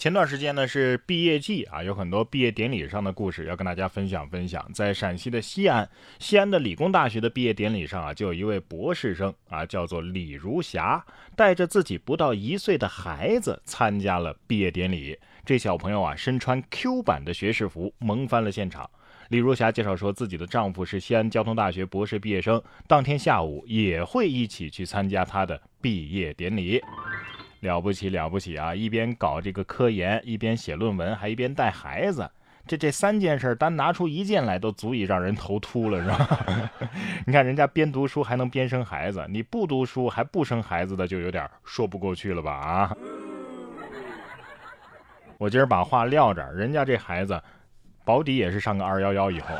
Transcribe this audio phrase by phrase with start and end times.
[0.00, 4.66] 前段时间呢是毕业季啊，有很多毕业典礼上的故事要跟大家分享分享。
[4.72, 5.86] 在陕西的西安，
[6.18, 11.04] 西安的理工大学的毕业典礼上啊，就有一位博士生啊，叫做李如霞，
[11.36, 15.18] 带着自己不到一岁的孩子参加了毕业典礼。
[15.44, 18.88] 这小朋友啊，身穿 Q 版的学士服，萌翻了现场。
[19.28, 26.80] 李如霞介绍说，自己的丈夫是西安交通大学博士毕业生，当天下午也会一起去参加他的毕业典礼。
[27.60, 28.74] 了不起了不起啊！
[28.74, 32.30] 一边搞这个科研，一边写论文，还一边带孩子，
[32.66, 36.80] 这这三件事单拿出一件来都足以让人头秃了，是吧？
[37.26, 42.52] 你看人家边读书还能边生孩子，你不读书还不生孩子的就有点说不过去了吧？
[42.52, 42.96] 啊！
[45.36, 47.42] 我今儿把话撂这儿，人家这孩子
[48.04, 49.54] 保底也是上个二幺幺以后，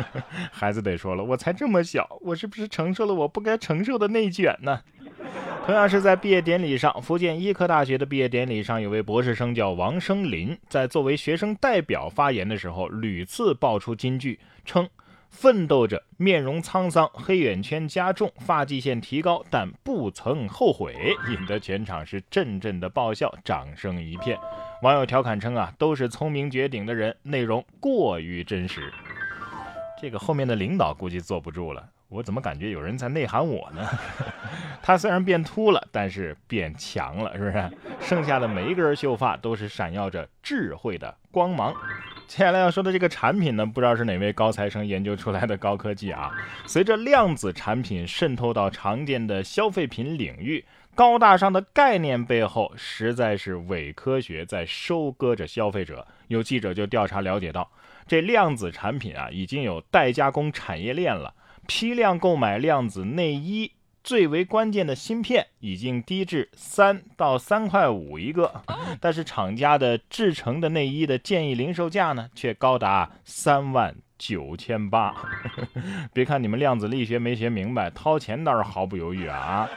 [0.50, 4.80] 孩子得说了，我才这么小，我是不是承受了我不该承受的内卷呢？
[5.64, 14.88] 同样是在毕业典礼上，福建医科大学的毕业典礼上，有位博士生叫王生林，在作为学生代表发言的时候，屡次爆出金句，称
[15.30, 20.94] 奋斗着，面容沧桑，黑眼圈加重，发际线提高，但不曾后悔，
[21.30, 24.36] 引得全场是阵阵的爆笑，掌声一片。
[24.82, 28.92] 网友调侃称啊，都是聪明绝顶的人，内容过于真实。
[30.02, 31.88] 这个后面的领导估计坐不住了。
[32.08, 33.88] 我怎么感觉有人在内涵我呢？
[34.82, 37.70] 他虽然变秃了，但是变强了，是不是？
[38.00, 41.72] 剩下的每一根秀发都是闪耀着智慧的光芒。
[42.26, 46.32] 接下来要说的这个产品呢，不知道是哪位高材生研究出来的高科技啊？
[46.66, 50.64] 随着量子产品渗透到常见的消费品领域，
[50.94, 56.06] 高大上的概念背后，实在是伪科学在收割着消费者。
[56.28, 57.70] 有记者就调查了解到，
[58.06, 61.34] 这量子产品啊，已经有代加工产业链了。
[61.66, 63.72] 批量购买量子内衣
[64.04, 68.62] 最为关键的芯片已经低至三到三块五一个，
[69.00, 75.14] 但是厂家的制成的内衣的建议零售价呢，却高达三万九千八。
[76.12, 79.70] 别看你们量子力学没学明白，掏钱倒是毫不犹豫啊！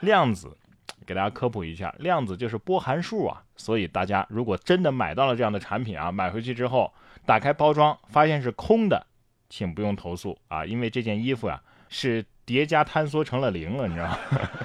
[0.00, 0.56] 量子，
[1.06, 3.42] 给大家科普一下，量子就是波函数啊。
[3.56, 6.92] 所以大家如果真的买到了这样的产品啊，买回去之后
[7.24, 9.06] 打开包装发现是空的。
[9.48, 14.18] 请不用投诉啊，因为这件衣服啊是叠加坍缩成了零了，你知道吗？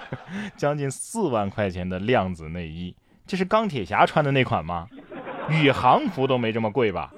[0.57, 2.96] 将近四万块钱的量子内衣，
[3.28, 4.88] 这是钢铁侠穿的那款吗？
[5.50, 7.13] 宇航服都没这么贵吧？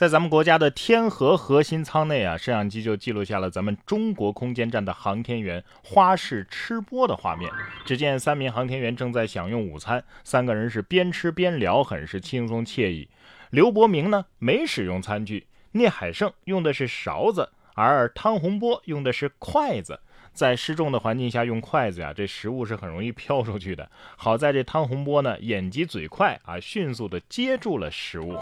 [0.00, 7.52] 在咱们国家的天河核心舱内啊，摄像机就记录下了咱们中国空间站的航天员花式吃播的画面。
[7.84, 13.10] 只见三名航天员正在享用午餐，三个人是边吃边聊，很是轻松惬意。
[13.50, 15.46] 刘伯明呢，没使用餐具。
[15.72, 20.00] 聂海胜用的是勺子，而汤洪波用的是筷子。
[20.32, 23.90] 在失重的环境下用筷子呀，这食物是很容易飘出去的。
[24.16, 28.38] 好在这汤洪波呢，眼疾嘴快啊，迅速的接住了食物。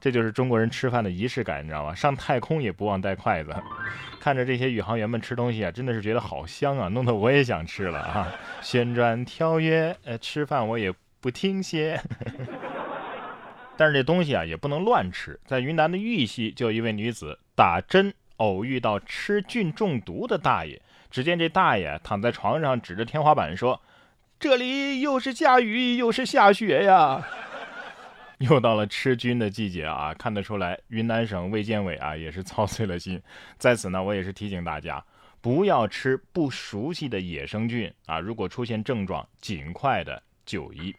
[0.00, 1.94] 这就是中国人吃饭的仪式感，你知道吗？
[1.94, 3.54] 上太空也不忘带筷子。
[4.20, 8.28] 看着这些宇航员们吃东西啊，真的是觉得好香啊，弄得我也想吃了啊！
[8.60, 12.00] 旋转跳跃，呃，吃饭我也不停歇。
[13.76, 15.38] 但是这东西啊也不能乱吃。
[15.44, 20.80] 在云南的玉溪，就有一位女子打针偶遇到吃菌中毒的大爷。
[21.10, 23.80] 只见这大爷躺在床上，指着天花板说
[24.40, 27.24] ：“这里又是下雨又是下雪呀！”
[28.40, 33.22] 又到了吃菌的季节啊，看得出来云南省卫健委啊也是操碎了心。
[33.58, 35.02] 在此呢，我也是提醒大家，
[35.40, 38.20] 不要吃不熟悉的野生菌啊！
[38.20, 40.94] 如果出现症状，尽快的就医。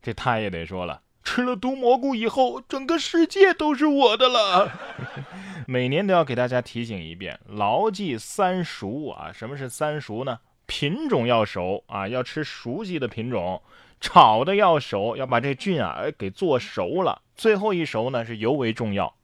[0.00, 1.02] 这他也得说了。
[1.22, 4.72] 吃了毒蘑菇以后，整个世界都是我的了。
[5.68, 9.30] 每年都要给大家提醒一遍，牢记三熟啊！
[9.30, 10.40] 什么是三熟呢？
[10.66, 13.62] 品种要熟啊，要吃熟悉的品种；
[14.02, 17.22] 炒的要熟，要把这菌啊给做熟了。
[17.36, 19.14] 最后一熟呢是尤为重要，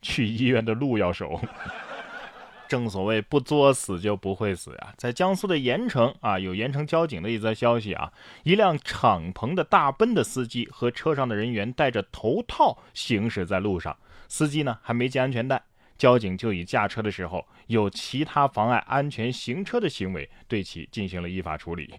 [0.00, 1.38] 去医院的路要熟。
[2.68, 4.92] 正所谓不作死就不会死呀！
[4.98, 8.12] 在江苏的盐城啊，有盐城交警的一则消息啊，
[8.44, 13.96] 一辆敞篷的大奔的司机和车上的人员戴着头套行驶在路上，
[14.28, 15.62] 司机呢还没系安全带，
[15.96, 21.94] 交警就以驾车的时候有其他妨碍安全行车的行为，对其进行了依法处理。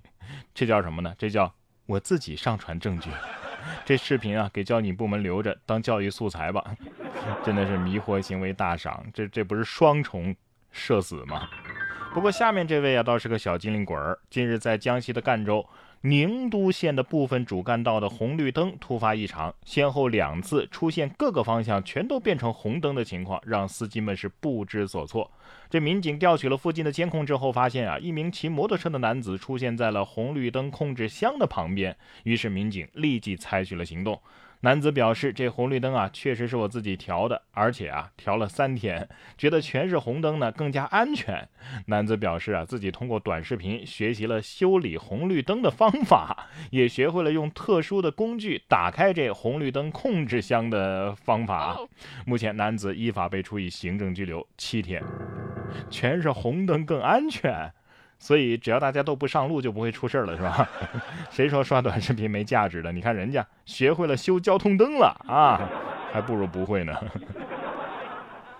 [0.53, 1.15] 这叫什么呢？
[1.17, 1.51] 这叫
[1.89, 3.09] 我自己上传证据。
[3.83, 6.63] 这视频啊，给交警部门留着当教育素材吧。
[7.43, 10.35] 真的是迷惑行为大赏，这这不是双重。
[10.71, 11.49] 社死吗？
[12.19, 14.19] 不过下面这位啊倒是个小机灵鬼儿。
[14.29, 15.65] 近日在江西的赣州
[16.01, 25.31] 宁都县的部分主干道的红绿灯突发异常，先后两次出现各个方向全都变成红灯的情况，让司机们是不知所措。
[25.69, 34.21] 这民警调取了附近的监控之后，发现啊一名骑摩托车的男子出现在了红绿灯控制箱的旁边，于是民警立即采取了行动。
[34.61, 39.07] 男子表示：“这红绿灯啊，确实是我自己调的，而且啊，调了三天，
[39.37, 41.47] 觉得全是红灯呢更加安全。”
[41.87, 51.79] 男子表示啊，自己通过短视频学习了修理红绿灯的方法，也学会了用特殊的工具打开这红绿灯控制箱的方法。
[52.25, 55.01] 目前，男子依法被处以行政拘留七天。
[55.89, 57.71] 全是红灯更安全。
[58.19, 60.69] 所以只要大家都不上路，就不会出事了，是吧？
[61.31, 62.91] 谁说刷短视频没价值的？
[62.91, 65.57] 你看人家学会了修交通灯了啊，
[66.11, 66.93] 还不如不会呢。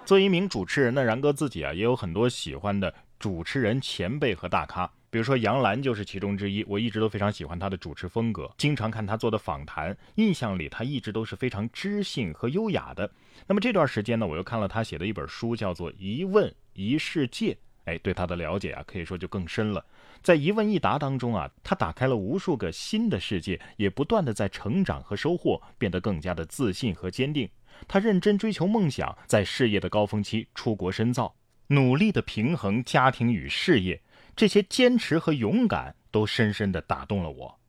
[0.06, 6.64] 作为一名主持人呢，然哥自己啊也有很多喜欢的主持人前辈和大咖，比如说杨澜就是其中之一。
[6.64, 13.12] 我一直都非常喜欢他的主持风格，经常看他做的访谈，印象里他一直都是非常知性和优雅的。
[13.46, 17.54] 那么这段时间呢，我又看了他写的一本书，叫做《一问一世界》。
[17.90, 19.84] 哎，对他的了解啊，可以说就更深了。
[20.22, 27.50] 在一问一答当中啊，他打开了无数个新的世界，也不断的在成长和收获，变得更加的自信和坚定。
[27.88, 31.34] 他认真追求梦想，在事业的高峰期出国深造，
[31.68, 34.02] 努力的平衡家庭与事业，
[34.36, 37.60] 这些坚持和勇敢都深深的打动了我。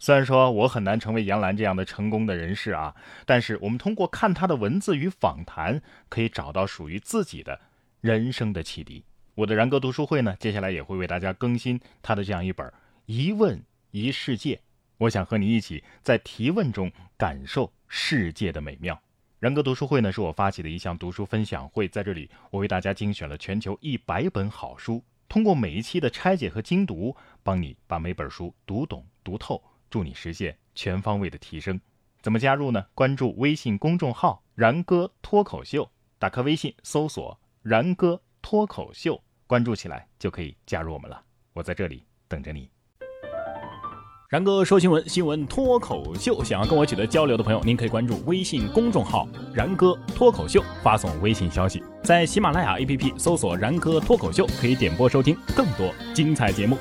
[0.00, 2.92] 虽然说我很难成为杨澜这样的成功的人士啊，
[3.24, 7.60] 但是我们通过看他的文字与访谈，可以找到属于自己的
[8.00, 9.04] 人生的启迪。
[9.42, 12.64] 我的然哥读书会呢，接下来也会为大家更新他的这样一本
[13.06, 13.60] 《一问
[13.90, 14.54] 一世界》，
[14.98, 18.96] 我想和你一起在提问中感受世界的美妙。
[19.40, 29.60] 然哥读书会呢，是我发起的一项读书分享会，在这里我为大家精选了全球一百本好书，通过每一期的拆解和精读，帮你把每本书读懂读透，
[29.90, 31.80] 助你实现全方位的提升。
[32.20, 32.86] 怎么加入呢？
[32.94, 35.90] 关注微信公众号“然哥脱口秀”，
[36.20, 38.22] 打开微信搜索“然哥”。
[38.44, 39.22] 脱口秀，
[39.52, 41.22] 关注起来就可以加入我们了。
[41.52, 42.70] 我在这里等着你。
[44.30, 46.42] 然哥说新闻，新闻脱口秀。
[46.42, 56.78] 想要跟我取得交流的朋友，您可以关注微信公众号“然哥脱口秀”，发送微信消息，在喜马拉雅 APP 搜索“然哥脱口秀”，可以点播收听更多精彩节目。